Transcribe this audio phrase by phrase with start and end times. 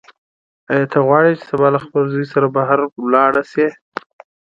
[0.71, 2.79] ایا ته غواړې چې سبا له خپل زوی سره بهر
[3.13, 3.67] لاړه شې؟